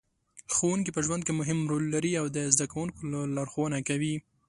ښوونکې 0.53 0.91
په 0.95 1.01
ژوند 1.05 1.21
کې 1.25 1.33
مهم 1.39 1.59
رول 1.71 1.85
لري 1.95 2.11
او 2.21 2.25
د 2.35 2.37
زده 2.53 2.65
کوونکو 2.73 2.99
لارښوونه 3.35 3.77
کوي. 3.89 4.15